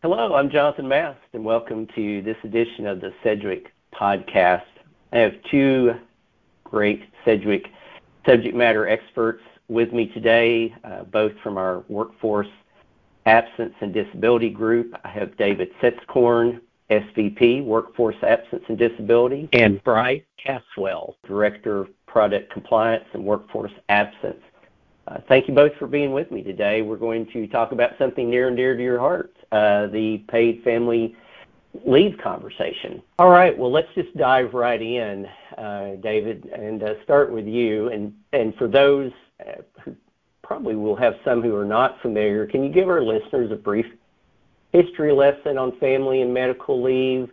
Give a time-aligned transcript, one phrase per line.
[0.00, 4.62] Hello, I'm Jonathan Mast, and welcome to this edition of the Sedgwick Podcast.
[5.12, 5.90] I have two
[6.62, 7.66] great Sedgwick
[8.24, 12.46] subject matter experts with me today, uh, both from our workforce
[13.26, 14.94] absence and disability group.
[15.02, 16.60] I have David Setzkorn,
[16.90, 24.40] SVP, Workforce Absence and Disability, and Brice Caswell, Director of Product Compliance and Workforce Absence.
[25.08, 26.82] Uh, thank you both for being with me today.
[26.82, 30.62] We're going to talk about something near and dear to your heart, uh, the paid
[30.62, 31.16] family
[31.86, 33.02] leave conversation.
[33.18, 35.26] All right, well, let's just dive right in,
[35.56, 37.88] uh, David, and start with you.
[37.88, 39.10] And, and for those
[39.84, 39.96] who
[40.42, 43.86] probably will have some who are not familiar, can you give our listeners a brief
[44.72, 47.30] history lesson on family and medical leave?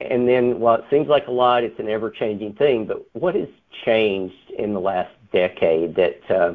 [0.00, 3.34] And then, while it seems like a lot, it's an ever changing thing, but what
[3.34, 3.48] has
[3.84, 6.54] changed in the last decade that uh,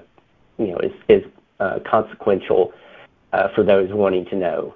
[0.57, 1.23] you know is, is
[1.59, 2.73] uh, consequential
[3.34, 4.75] uh, for those wanting to know?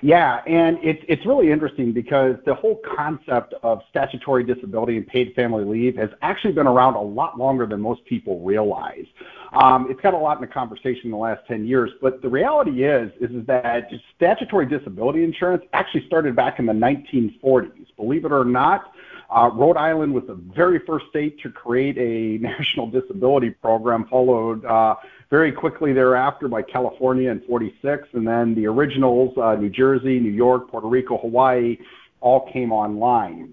[0.00, 5.34] Yeah, and it's it's really interesting because the whole concept of statutory disability and paid
[5.34, 9.06] family leave has actually been around a lot longer than most people realize.
[9.52, 12.28] Um, it's got a lot in the conversation in the last 10 years, but the
[12.28, 17.86] reality is is, is that statutory disability insurance actually started back in the 1940s.
[17.96, 18.92] Believe it or not,
[19.30, 24.64] uh, Rhode Island was the very first state to create a national disability program, followed
[24.64, 24.96] uh,
[25.30, 30.30] very quickly thereafter by California in 46, and then the originals, uh, New Jersey, New
[30.30, 31.78] York, Puerto Rico, Hawaii,
[32.20, 33.52] all came online.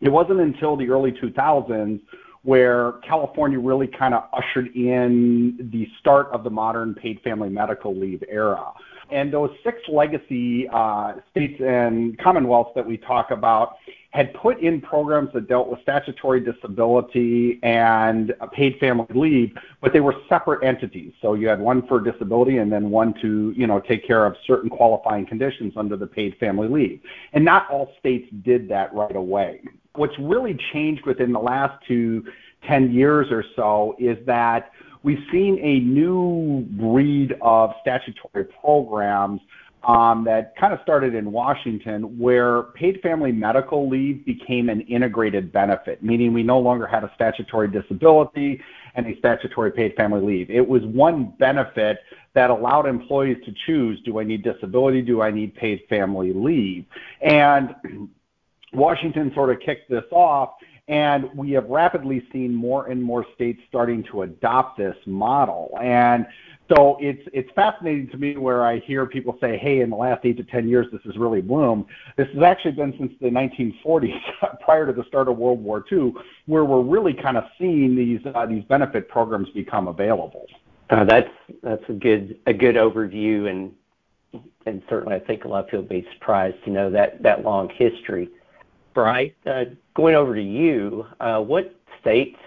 [0.00, 2.00] It wasn't until the early 2000s
[2.42, 7.94] where California really kind of ushered in the start of the modern paid family medical
[7.94, 8.72] leave era.
[9.10, 13.76] And those six legacy uh, states and commonwealths that we talk about
[14.10, 20.00] had put in programs that dealt with statutory disability and paid family leave, but they
[20.00, 21.12] were separate entities.
[21.22, 24.34] So you had one for disability and then one to, you know, take care of
[24.44, 27.00] certain qualifying conditions under the paid family leave.
[27.32, 29.62] And not all states did that right away.
[29.94, 32.24] What's really changed within the last two
[32.66, 39.40] 10 years or so is that we've seen a new breed of statutory programs
[39.84, 45.52] um, that kind of started in Washington, where paid family medical leave became an integrated
[45.52, 48.60] benefit, meaning we no longer had a statutory disability
[48.94, 50.50] and a statutory paid family leave.
[50.50, 51.98] It was one benefit
[52.34, 56.84] that allowed employees to choose do I need disability, do I need paid family leave?
[57.22, 57.74] And
[58.72, 60.54] Washington sort of kicked this off
[60.90, 65.78] and we have rapidly seen more and more states starting to adopt this model.
[65.80, 66.26] And
[66.70, 70.24] so it's it's fascinating to me where I hear people say, "Hey, in the last
[70.24, 71.86] eight to ten years, this has really bloomed."
[72.16, 74.20] This has actually been since the 1940s,
[74.60, 76.12] prior to the start of World War II,
[76.46, 80.46] where we're really kind of seeing these uh, these benefit programs become available.
[80.90, 81.30] Uh, that's
[81.62, 83.74] that's a good a good overview, and
[84.66, 87.42] and certainly I think a lot of people will be surprised to know that that
[87.42, 88.28] long history.
[88.94, 89.64] Brice, uh,
[89.94, 92.38] going over to you, uh, what states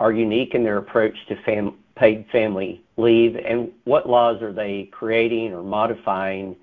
[0.00, 4.88] are unique in their approach to fam- paid family leave, and what laws are they
[4.92, 6.56] creating or modifying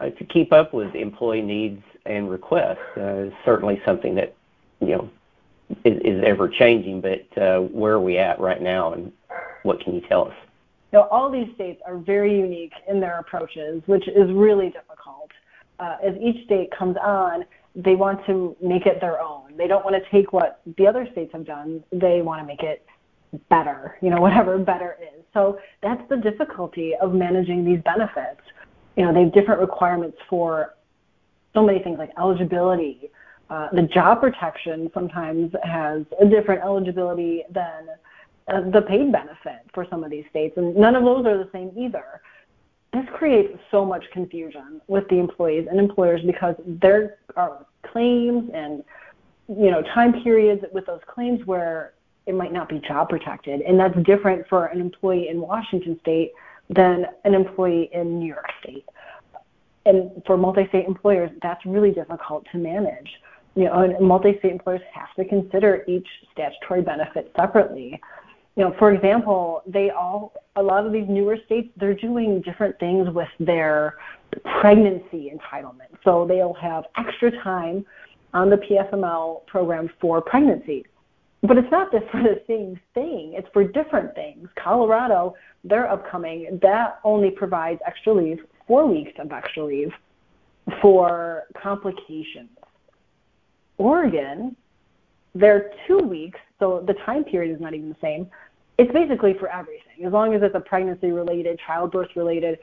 [0.00, 2.78] uh, to keep up with employee needs and requests?
[2.96, 4.34] Uh, certainly something that
[4.80, 5.10] you know
[5.84, 9.12] is, is ever changing, but uh, where are we at right now, and
[9.62, 10.34] what can you tell us?
[10.92, 15.30] Know, all these states are very unique in their approaches, which is really difficult.
[15.78, 17.44] Uh, as each state comes on,
[17.76, 19.56] they want to make it their own.
[19.56, 21.84] They don't want to take what the other states have done.
[21.92, 22.84] They want to make it
[23.48, 25.24] better, you know, whatever better is.
[25.32, 28.40] So that's the difficulty of managing these benefits.
[28.96, 30.74] You know, they have different requirements for
[31.54, 33.10] so many things like eligibility.
[33.48, 37.88] Uh, the job protection sometimes has a different eligibility than
[38.48, 41.48] uh, the paid benefit for some of these states, and none of those are the
[41.52, 42.20] same either
[42.92, 48.82] this creates so much confusion with the employees and employers because there are claims and
[49.48, 51.94] you know time periods with those claims where
[52.30, 56.32] it might not be job protected and that's different for an employee in Washington state
[56.68, 58.86] than an employee in New York state
[59.86, 63.10] and for multi-state employers that's really difficult to manage
[63.54, 68.00] you know and multi-state employers have to consider each statutory benefit separately
[68.56, 72.78] you know, for example, they all, a lot of these newer states, they're doing different
[72.78, 73.94] things with their
[74.60, 75.96] pregnancy entitlement.
[76.04, 77.86] So they'll have extra time
[78.34, 80.84] on the PFML program for pregnancy.
[81.42, 84.48] But it's not just for the same thing, it's for different things.
[84.56, 85.34] Colorado,
[85.64, 89.92] they're upcoming, that only provides extra leave, four weeks of extra leave
[90.82, 92.50] for complications.
[93.78, 94.54] Oregon,
[95.34, 98.30] they're two weeks so the time period is not even the same.
[98.78, 100.04] It's basically for everything.
[100.04, 102.60] As long as it's a pregnancy related, childbirth related,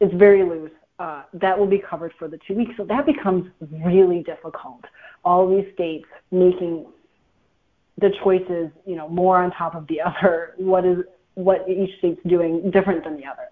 [0.00, 0.72] it's very loose.
[0.98, 2.72] uh, that will be covered for the two weeks.
[2.78, 3.50] So that becomes
[3.84, 4.82] really difficult.
[5.26, 6.86] All these states making
[7.98, 10.54] the choices, you know, more on top of the other.
[10.56, 10.98] What is
[11.34, 13.48] what each state's doing different than the other.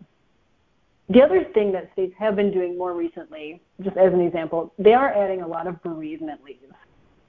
[1.11, 4.95] The other thing that states have been doing more recently, just as an example, they
[4.95, 6.57] are adding a lot of bereavement leave.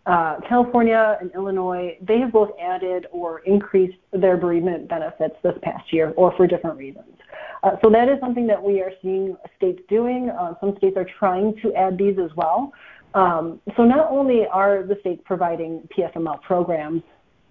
[0.05, 5.91] Uh, California and Illinois, they have both added or increased their bereavement benefits this past
[5.91, 7.17] year, or for different reasons.
[7.63, 10.29] Uh, so that is something that we are seeing states doing.
[10.29, 12.71] Uh, some states are trying to add these as well.
[13.15, 17.01] Um, so not only are the states providing PFML programs,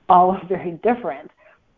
[0.08, 1.31] all very different,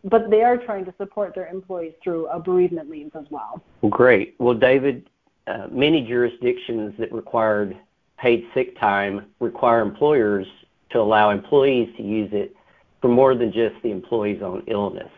[0.03, 3.63] but they are trying to support their employees through bereavement leave as well.
[3.81, 4.35] Well, great.
[4.39, 5.09] Well, David,
[5.47, 7.77] uh, many jurisdictions that required
[8.17, 10.45] paid sick time require employers
[10.91, 12.55] to allow employees to use it
[13.01, 15.09] for more than just the employee's own illness.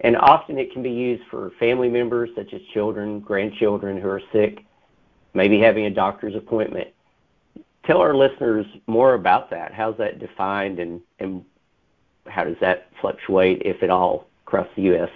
[0.00, 4.22] And often it can be used for family members such as children, grandchildren who are
[4.32, 4.64] sick,
[5.34, 6.88] maybe having a doctor's appointment.
[7.88, 9.72] Tell our listeners more about that.
[9.72, 11.42] How's that defined and, and
[12.26, 15.08] how does that fluctuate, if at all, across the U.S.?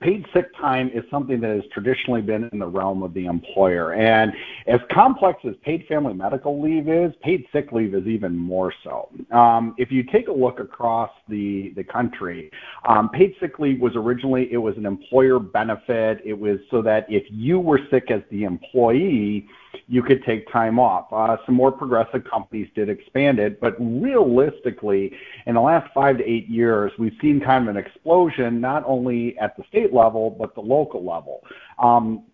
[0.00, 3.92] paid sick time is something that has traditionally been in the realm of the employer.
[3.94, 4.32] And
[4.66, 9.08] as complex as paid family medical leave is, paid sick leave is even more so.
[9.32, 12.50] Um, if you take a look across the, the country,
[12.88, 16.20] um, paid sick leave was originally, it was an employer benefit.
[16.24, 19.48] It was so that if you were sick as the employee,
[19.86, 21.06] you could take time off.
[21.12, 25.12] Uh, some more progressive companies did expand it, but realistically,
[25.46, 29.36] in the last five to eight years, we've seen kind of an explosion, not only
[29.38, 31.42] at the state level, but the local level.
[31.78, 32.24] Um,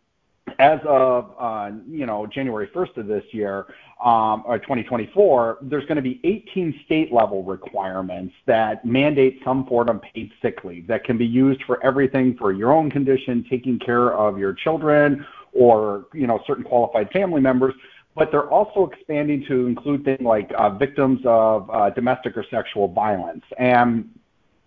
[0.59, 3.67] as of uh, you know January 1st of this year,
[4.05, 9.89] um, or 2024, there's going to be 18 state level requirements that mandate some form
[9.89, 13.79] of paid sick leave that can be used for everything for your own condition, taking
[13.79, 15.27] care of your children,
[15.57, 17.75] or you know certain qualified family members,
[18.15, 22.89] but they're also expanding to include things like uh, victims of uh, domestic or sexual
[22.89, 23.45] violence.
[23.59, 24.09] And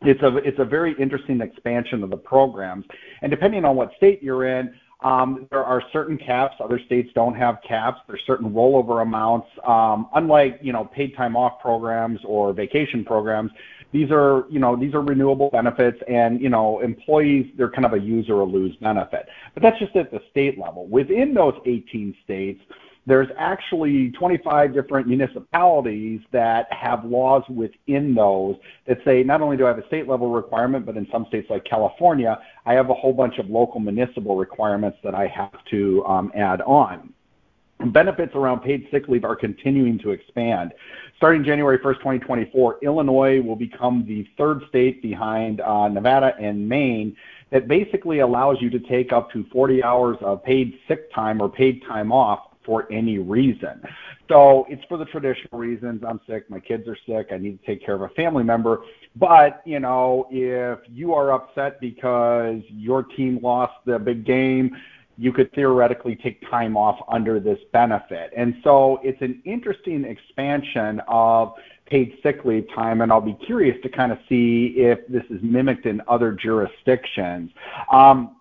[0.01, 2.85] it's a it's a very interesting expansion of the programs.
[3.21, 6.55] And depending on what state you're in, um, there are certain caps.
[6.59, 8.01] Other states don't have caps.
[8.07, 9.47] There's certain rollover amounts.
[9.65, 13.51] Um, unlike you know paid time off programs or vacation programs,
[13.91, 17.93] these are, you know, these are renewable benefits and, you know, employees, they're kind of
[17.93, 19.27] a use or lose benefit.
[19.53, 20.87] But that's just at the state level.
[20.87, 22.61] Within those 18 states,
[23.07, 28.55] there's actually 25 different municipalities that have laws within those
[28.85, 31.49] that say not only do I have a state level requirement, but in some states
[31.49, 36.05] like California, I have a whole bunch of local municipal requirements that I have to
[36.05, 37.11] um, add on.
[37.85, 40.73] Benefits around paid sick leave are continuing to expand.
[41.15, 47.15] Starting January 1st, 2024, Illinois will become the third state behind uh, Nevada and Maine
[47.51, 51.47] that basically allows you to take up to 40 hours of paid sick time or
[51.47, 53.81] paid time off for any reason.
[54.27, 56.03] So it's for the traditional reasons.
[56.07, 58.81] I'm sick, my kids are sick, I need to take care of a family member.
[59.15, 64.75] But, you know, if you are upset because your team lost the big game,
[65.19, 68.31] you could theoretically take time off under this benefit.
[68.37, 71.53] And so it's an interesting expansion of
[71.87, 75.41] paid sick leave time, and I'll be curious to kind of see if this is
[75.43, 77.51] mimicked in other jurisdictions.
[77.91, 78.37] Um,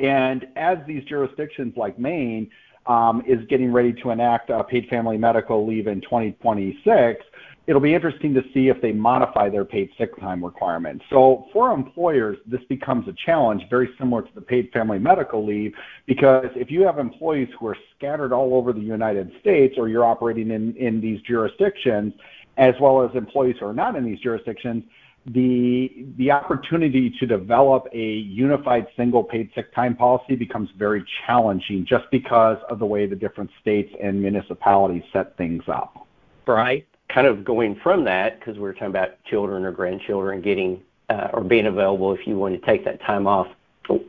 [0.00, 2.50] and as these jurisdictions like Maine
[2.86, 7.22] um, is getting ready to enact uh, paid family medical leave in 2026,
[7.68, 11.04] it'll be interesting to see if they modify their paid sick time requirements.
[11.10, 15.74] So for employers, this becomes a challenge very similar to the paid family medical leave
[16.06, 20.06] because if you have employees who are scattered all over the United States or you're
[20.06, 22.14] operating in, in these jurisdictions,
[22.56, 24.82] as well as employees who are not in these jurisdictions,
[25.26, 31.84] the the opportunity to develop a unified single paid sick time policy becomes very challenging
[31.86, 36.06] just because of the way the different states and municipalities set things up.
[36.46, 40.82] Right kind of going from that, because we are talking about children or grandchildren getting
[41.08, 43.46] uh, or being available if you want to take that time off,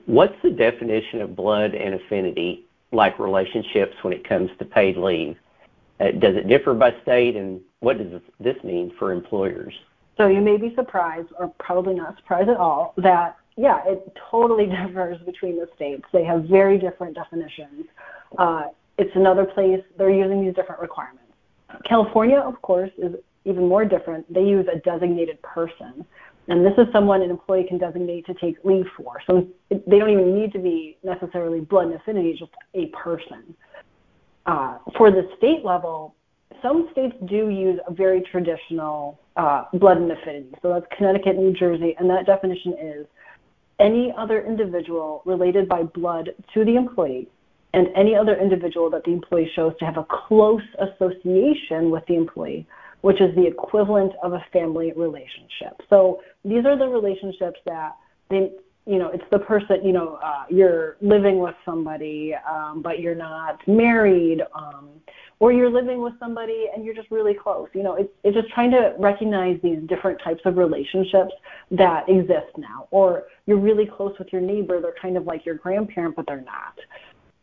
[0.05, 5.37] what's the definition of blood and affinity like relationships when it comes to paid leave?
[5.99, 9.73] Uh, does it differ by state, and what does this mean for employers?
[10.17, 14.65] So you may be surprised, or probably not surprised at all, that yeah, it totally
[14.87, 16.03] differs between the states.
[16.13, 17.85] They have very different definitions.
[18.37, 21.18] Uh, it's another place they're using these different requirements.
[21.87, 24.31] California, of course, is even more different.
[24.33, 26.05] They use a designated person.
[26.47, 29.21] And this is someone an employee can designate to take leave for.
[29.27, 33.55] So they don't even need to be necessarily blood and affinity, just a person.
[34.45, 36.15] Uh, for the state level,
[36.61, 40.49] some states do use a very traditional uh, blood and affinity.
[40.61, 43.05] So that's Connecticut, New Jersey, and that definition is
[43.79, 47.29] any other individual related by blood to the employee
[47.73, 52.15] and any other individual that the employee shows to have a close association with the
[52.15, 52.67] employee,
[53.01, 55.79] which is the equivalent of a family relationship.
[55.89, 57.95] So these are the relationships that
[58.29, 58.51] they,
[58.85, 63.15] you know, it's the person, you know, uh, you're living with somebody, um, but you're
[63.15, 64.89] not married, um,
[65.39, 67.69] or you're living with somebody and you're just really close.
[67.73, 71.31] You know, it's, it's just trying to recognize these different types of relationships
[71.71, 72.87] that exist now.
[72.91, 76.41] Or you're really close with your neighbor, they're kind of like your grandparent, but they're
[76.41, 76.77] not.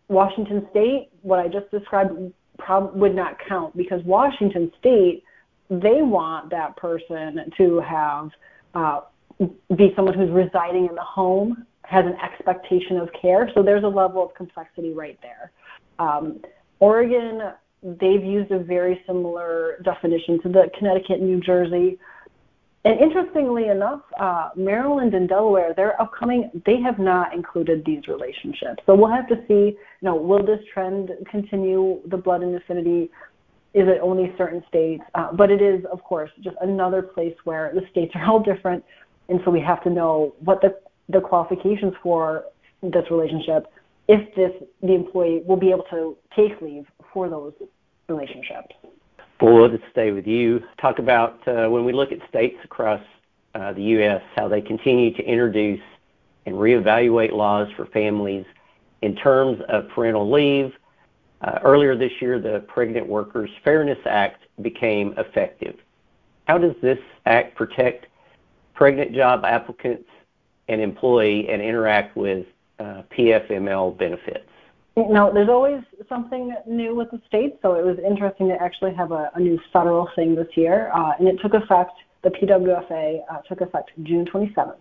[0.08, 5.25] Washington State, what I just described, prob- would not count because Washington State,
[5.68, 8.30] they want that person to have
[8.75, 9.00] uh,
[9.76, 13.50] be someone who's residing in the home, has an expectation of care.
[13.54, 15.52] So there's a level of complexity right there.
[15.98, 16.40] Um,
[16.78, 21.98] Oregon, they've used a very similar definition to the Connecticut, New Jersey.
[22.87, 28.81] And interestingly enough, uh, Maryland and Delaware, they're upcoming, they have not included these relationships.
[28.87, 33.11] So we'll have to see, you know, will this trend continue, the blood and affinity?
[33.75, 35.02] Is it only certain states?
[35.16, 38.85] Uh, but it is, of course, just another place where the states are all different.
[39.28, 40.78] And so we have to know what the,
[41.09, 42.45] the qualifications for
[42.85, 43.66] this relationship,
[44.07, 47.52] if this the employee will be able to take leave for those
[48.09, 48.76] relationships.
[49.40, 50.62] Well, we'll stay with you.
[50.81, 53.02] Talk about uh, when we look at states across
[53.55, 55.81] uh, the U.S., how they continue to introduce
[56.47, 58.47] and reevaluate laws for families
[59.02, 60.73] in terms of parental leave.
[61.43, 65.76] Uh, earlier this year, the Pregnant Workers Fairness Act became effective.
[66.47, 68.07] How does this act protect
[68.73, 70.09] pregnant job applicants
[70.69, 72.47] and employee and interact with
[72.81, 74.49] PFML benefits?
[74.96, 79.12] No, there's always something new with the state, so it was interesting to actually have
[79.12, 81.92] a, a new federal thing this year, uh, and it took effect.
[82.22, 84.78] The PWFA uh, took effect June 27th,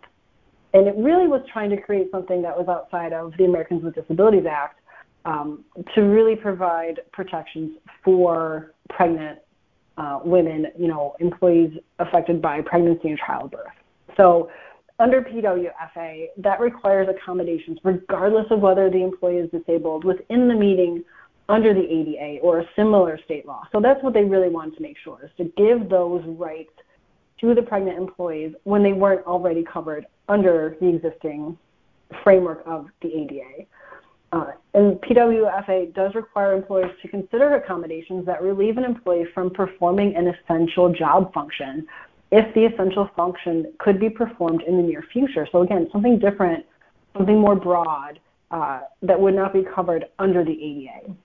[0.73, 3.93] and it really was trying to create something that was outside of the Americans with
[3.93, 4.79] Disabilities Act
[5.25, 9.39] um, to really provide protections for pregnant
[9.97, 13.67] uh, women, you know, employees affected by pregnancy and childbirth.
[14.15, 14.49] So
[14.99, 21.03] under PWFA, that requires accommodations regardless of whether the employee is disabled within the meeting
[21.49, 23.63] under the ADA or a similar state law.
[23.71, 26.71] So that's what they really wanted to make sure is to give those rights
[27.41, 31.57] to the pregnant employees when they weren't already covered under the existing
[32.23, 33.65] framework of the ADA.
[34.31, 40.15] Uh, and PWFA does require employers to consider accommodations that relieve an employee from performing
[40.15, 41.85] an essential job function
[42.31, 45.47] if the essential function could be performed in the near future.
[45.51, 46.65] So again, something different,
[47.15, 48.19] something more broad
[48.51, 51.15] uh, that would not be covered under the ADA.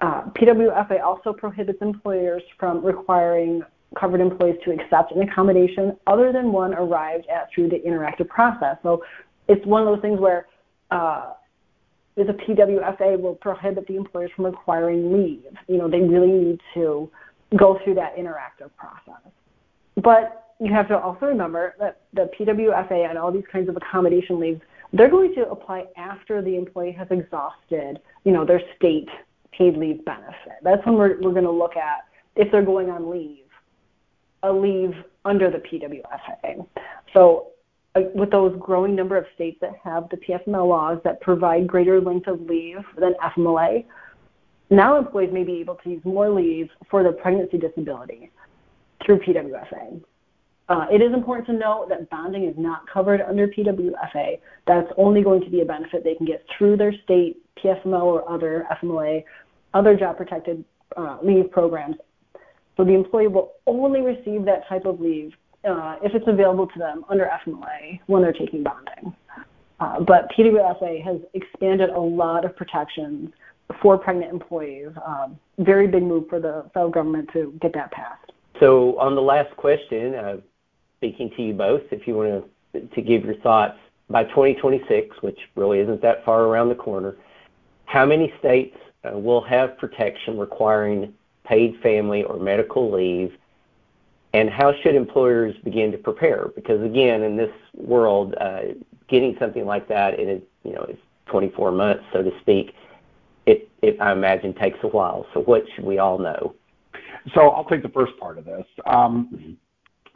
[0.00, 3.62] Uh, PWFA also prohibits employers from requiring
[3.98, 8.76] covered employees to accept an accommodation other than one arrived at through the interactive process.
[8.82, 9.02] So
[9.48, 10.46] it's one of those things where
[10.90, 11.32] uh,
[12.16, 15.44] the PWFA will prohibit the employers from requiring leave.
[15.68, 17.10] You know, they really need to
[17.56, 19.22] go through that interactive process.
[19.96, 24.38] But you have to also remember that the PWFA and all these kinds of accommodation
[24.40, 24.60] leaves,
[24.92, 29.08] they're going to apply after the employee has exhausted, you know, their state
[29.52, 30.58] paid leave benefit.
[30.62, 33.44] That's when we're, we're going to look at if they're going on leave,
[34.42, 36.66] a leave under the PWFA.
[37.12, 37.48] So
[37.94, 42.00] uh, with those growing number of states that have the PFML laws that provide greater
[42.00, 43.86] length of leave than FMLA,
[44.70, 48.30] now employees may be able to use more leave for their pregnancy disability
[49.06, 50.02] through PWFA.
[50.68, 54.40] Uh, it is important to note that bonding is not covered under PWFA.
[54.66, 58.28] That's only going to be a benefit they can get through their state PFML or
[58.28, 59.24] other FMLA,
[59.74, 60.64] other job protected
[60.96, 61.96] uh, leave programs.
[62.76, 65.32] So the employee will only receive that type of leave
[65.64, 69.14] uh, if it's available to them under FMLA when they're taking bonding.
[69.78, 73.30] Uh, but PWFA has expanded a lot of protections
[73.82, 74.88] for pregnant employees.
[75.06, 78.32] Um, very big move for the federal government to get that passed.
[78.60, 80.36] So on the last question, uh,
[80.98, 85.38] speaking to you both, if you want to, to give your thoughts, by 2026, which
[85.56, 87.16] really isn't that far around the corner,
[87.86, 91.12] how many states uh, will have protection requiring
[91.44, 93.36] paid family or medical leave,
[94.32, 96.48] and how should employers begin to prepare?
[96.54, 98.60] Because again, in this world, uh,
[99.08, 102.74] getting something like that, it is, you know, it's 24 months, so to speak.
[103.46, 105.26] It, it, I imagine, takes a while.
[105.32, 106.54] So what should we all know?
[107.34, 108.64] So I'll take the first part of this.
[108.86, 109.56] Um,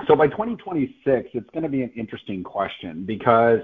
[0.06, 3.60] so by 2026, it's going to be an interesting question because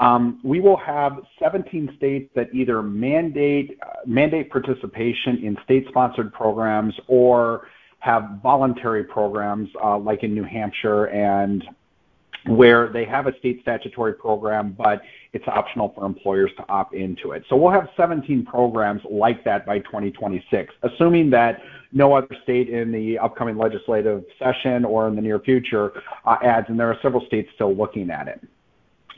[0.00, 6.94] um, we will have 17 states that either mandate uh, mandate participation in state-sponsored programs
[7.06, 7.68] or
[8.00, 11.64] have voluntary programs uh, like in New Hampshire and
[12.46, 15.02] where they have a state statutory program, but
[15.36, 17.44] it's optional for employers to opt into it.
[17.48, 21.60] So we'll have 17 programs like that by 2026, assuming that
[21.92, 25.92] no other state in the upcoming legislative session or in the near future
[26.24, 28.40] uh, adds, and there are several states still looking at it.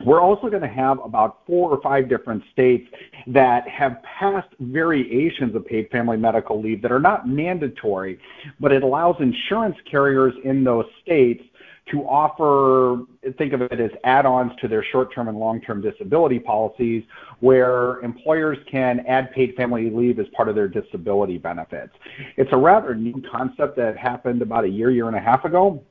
[0.04, 2.88] We're also going to have about four or five different states
[3.26, 8.20] that have passed variations of paid family medical leave that are not mandatory,
[8.60, 11.42] but it allows insurance carriers in those states
[11.90, 13.02] to offer,
[13.36, 17.04] think of it as add-ons to their short-term and long-term disability policies
[17.40, 21.92] where employers can add paid family leave as part of their disability benefits.
[22.36, 25.82] It's a rather new concept that happened about a year, year and a half ago.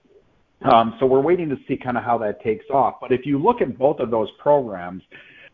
[0.63, 2.95] Um, so we're waiting to see kind of how that takes off.
[2.99, 5.03] But if you look at both of those programs,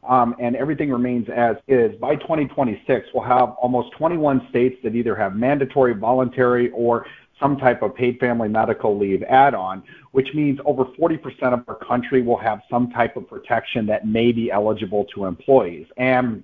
[0.08, 5.16] um, and everything remains as is, by 2026, we'll have almost 21 states that either
[5.16, 7.06] have mandatory, voluntary, or
[7.40, 11.20] some type of paid family medical leave add-on, which means over 40%
[11.54, 15.88] of our country will have some type of protection that may be eligible to employees.
[15.98, 16.44] And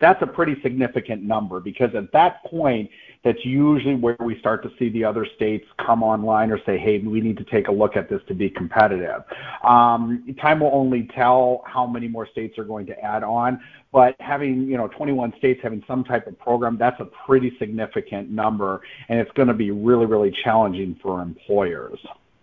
[0.00, 2.90] that's a pretty significant number because at that point,
[3.24, 6.98] that's usually where we start to see the other states come online or say, hey,
[6.98, 9.22] we need to take a look at this to be competitive.
[9.66, 13.60] Um, time will only tell how many more states are going to add on,
[13.92, 18.30] but having you know 21 states having some type of program, that's a pretty significant
[18.30, 21.98] number, and it's going to be really, really challenging for employers.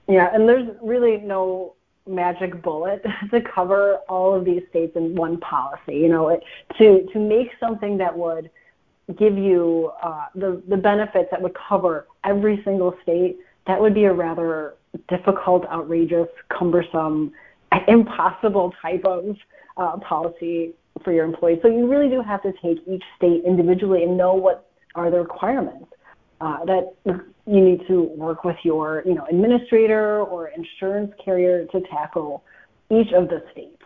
[0.07, 1.75] Yeah, and there's really no
[2.07, 5.95] magic bullet to cover all of these states in one policy.
[5.95, 6.43] You know, it,
[6.77, 8.49] to to make something that would
[9.17, 14.05] give you uh, the the benefits that would cover every single state, that would be
[14.05, 14.75] a rather
[15.07, 17.31] difficult, outrageous, cumbersome,
[17.87, 19.35] impossible type of
[19.77, 21.59] uh, policy for your employees.
[21.61, 25.19] So you really do have to take each state individually and know what are the
[25.19, 25.87] requirements.
[26.41, 26.95] Uh, that
[27.45, 32.43] you need to work with your, you know, administrator or insurance carrier to tackle
[32.89, 33.81] each of the states.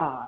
[0.00, 0.26] Uh,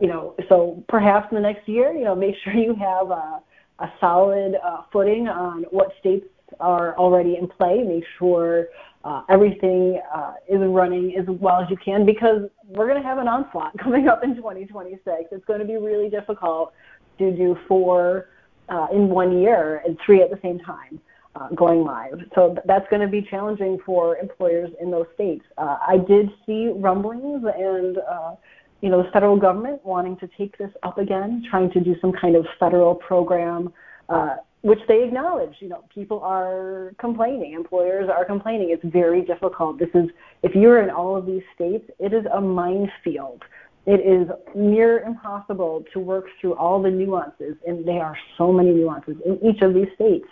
[0.00, 3.40] you know, so perhaps in the next year, you know, make sure you have a,
[3.80, 6.26] a solid uh, footing on what states
[6.60, 7.82] are already in play.
[7.82, 8.68] Make sure
[9.04, 13.18] uh, everything uh, is running as well as you can because we're going to have
[13.18, 15.04] an onslaught coming up in 2026.
[15.30, 16.72] It's going to be really difficult
[17.18, 18.28] to do four
[18.68, 21.00] uh, in one year and three at the same time
[21.38, 22.20] uh, going live.
[22.34, 25.44] So that's going to be challenging for employers in those states.
[25.56, 28.34] Uh, I did see rumblings and uh,
[28.80, 32.12] you know the federal government wanting to take this up again, trying to do some
[32.12, 33.72] kind of federal program,
[34.08, 35.54] uh, which they acknowledge.
[35.60, 38.70] You know, people are complaining, employers are complaining.
[38.70, 39.78] It's very difficult.
[39.78, 40.08] This is
[40.42, 43.42] if you're in all of these states, it is a minefield.
[43.86, 48.70] It is near impossible to work through all the nuances, and there are so many
[48.70, 50.26] nuances in each of these states.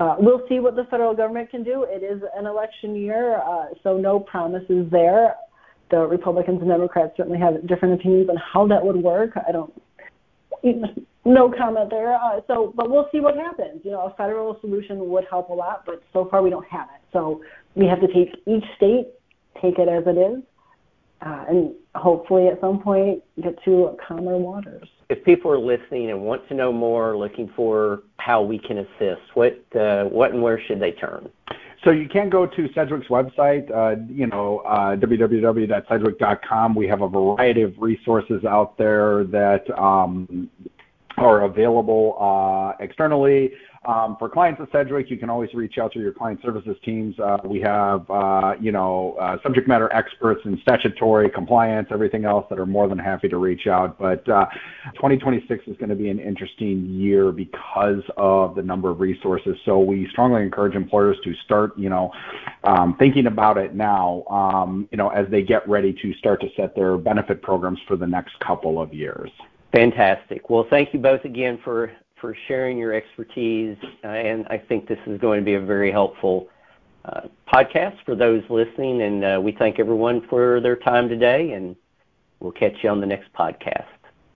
[0.00, 1.84] Uh, we'll see what the federal government can do.
[1.86, 5.34] It is an election year, uh, so no promises there.
[5.90, 9.32] The Republicans and Democrats certainly have different opinions on how that would work.
[9.46, 9.70] I don't,
[11.26, 12.14] no comment there.
[12.14, 13.82] Uh, so, but we'll see what happens.
[13.84, 16.88] You know, a federal solution would help a lot, but so far we don't have
[16.94, 17.02] it.
[17.12, 17.42] So
[17.74, 19.08] we have to take each state,
[19.60, 20.42] take it as it is,
[21.20, 24.88] uh, and hopefully at some point get to calmer waters.
[25.08, 29.22] If people are listening and want to know more, looking for how we can assist,
[29.34, 31.28] what uh, what and where should they turn?
[31.84, 36.74] So you can go to Sedgwick's website, uh, you know, uh, www.sedgwick.com.
[36.74, 40.50] We have a variety of resources out there that um,
[41.16, 43.52] are available uh, externally.
[43.86, 47.18] Um, for clients at Sedgwick, you can always reach out to your client services teams.
[47.18, 52.44] Uh, we have, uh, you know, uh, subject matter experts in statutory compliance, everything else
[52.50, 53.98] that are more than happy to reach out.
[53.98, 54.44] But uh,
[54.96, 59.56] 2026 is going to be an interesting year because of the number of resources.
[59.64, 62.12] So we strongly encourage employers to start, you know,
[62.64, 66.48] um, thinking about it now, um, you know, as they get ready to start to
[66.54, 69.30] set their benefit programs for the next couple of years.
[69.72, 70.50] Fantastic.
[70.50, 74.98] Well, thank you both again for for sharing your expertise, uh, and I think this
[75.06, 76.48] is going to be a very helpful
[77.04, 79.02] uh, podcast for those listening.
[79.02, 81.76] And uh, we thank everyone for their time today, and
[82.40, 83.86] we'll catch you on the next podcast.